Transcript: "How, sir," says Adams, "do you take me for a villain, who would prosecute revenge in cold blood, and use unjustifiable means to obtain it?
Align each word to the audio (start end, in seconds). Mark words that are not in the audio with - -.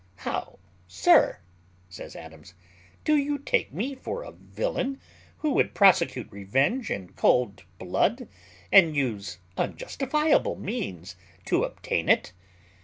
"How, 0.15 0.57
sir," 0.87 1.37
says 1.87 2.15
Adams, 2.15 2.55
"do 3.03 3.15
you 3.15 3.37
take 3.37 3.71
me 3.71 3.93
for 3.93 4.23
a 4.23 4.31
villain, 4.31 4.99
who 5.37 5.51
would 5.51 5.75
prosecute 5.75 6.31
revenge 6.31 6.89
in 6.89 7.13
cold 7.13 7.65
blood, 7.77 8.27
and 8.71 8.95
use 8.95 9.37
unjustifiable 9.57 10.55
means 10.55 11.17
to 11.45 11.63
obtain 11.65 12.09
it? 12.09 12.33